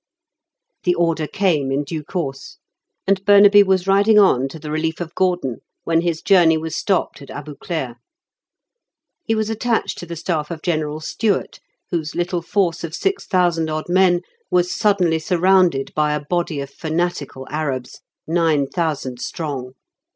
The 0.83 0.95
order 0.95 1.27
came 1.27 1.71
in 1.71 1.83
due 1.83 2.03
course, 2.03 2.57
and 3.05 3.23
Burnaby 3.23 3.61
was 3.61 3.85
riding 3.85 4.17
on 4.17 4.47
to 4.47 4.57
the 4.57 4.71
relief 4.71 4.99
of 4.99 5.13
Gordon 5.13 5.57
when 5.83 6.01
his 6.01 6.23
journey 6.23 6.57
was 6.57 6.75
stopped 6.75 7.21
at 7.21 7.29
Abu 7.29 7.53
Klea. 7.53 7.93
He 9.25 9.35
was 9.35 9.51
attached 9.51 9.99
to 9.99 10.07
the 10.07 10.15
staff 10.15 10.49
of 10.49 10.63
General 10.63 11.01
Stewart, 11.01 11.59
whose 11.91 12.15
little 12.15 12.41
force 12.41 12.83
of 12.83 12.95
six 12.95 13.27
thousand 13.27 13.69
odd 13.69 13.89
men 13.89 14.21
was 14.49 14.75
suddenly 14.75 15.19
surrounded 15.19 15.93
by 15.93 16.15
a 16.15 16.25
body 16.27 16.59
of 16.61 16.71
fanatical 16.71 17.45
Arabs, 17.51 17.99
nine 18.25 18.65
thousand 18.65 19.21
strong. 19.21 19.73